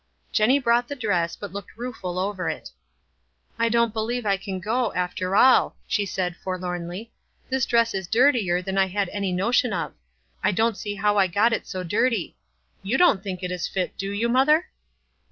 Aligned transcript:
Jenny 0.31 0.57
brought 0.57 0.87
the 0.87 0.95
dress, 0.95 1.35
but 1.35 1.53
looked 1.53 1.77
rueful 1.77 2.17
over 2.17 2.49
it. 2.49 2.71
"I 3.59 3.69
don't 3.69 3.93
believe 3.93 4.25
I 4.25 4.35
can 4.35 4.59
go, 4.59 4.91
after 4.95 5.35
all," 5.35 5.75
she 5.87 6.07
said, 6.07 6.35
forlornly." 6.37 7.11
This 7.51 7.67
dress 7.67 7.93
is 7.93 8.07
dirtier 8.07 8.63
than 8.63 8.79
I 8.79 8.87
had 8.87 9.09
any 9.09 9.31
notion 9.31 9.73
of. 9.73 9.93
I 10.43 10.53
don't 10.53 10.75
see 10.75 10.95
how 10.95 11.17
I 11.19 11.27
got 11.27 11.53
it 11.53 11.67
so 11.67 11.83
dirty. 11.83 12.35
You 12.81 12.97
don't 12.97 13.21
think 13.21 13.43
it 13.43 13.51
is 13.51 13.67
fit, 13.67 13.95
do} 13.95 14.11
T 14.17 14.23
ou, 14.25 14.29
mother?" 14.29 14.69